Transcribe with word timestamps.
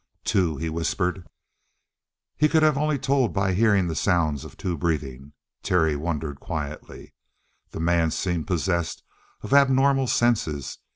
"Two," 0.23 0.57
he 0.57 0.67
whispered. 0.67 1.27
He 2.35 2.49
could 2.49 2.63
only 2.63 2.95
have 2.95 3.01
told 3.03 3.33
by 3.33 3.53
hearing 3.53 3.85
the 3.87 3.93
sounds 3.93 4.43
of 4.43 4.57
two 4.57 4.75
breathing; 4.75 5.33
Terry 5.61 5.95
wondered 5.95 6.39
quietly. 6.39 7.13
The 7.69 7.81
man 7.81 8.09
seemed 8.09 8.47
possessed 8.47 9.03
of 9.41 9.53
abnormal 9.53 10.07
senses. 10.07 10.79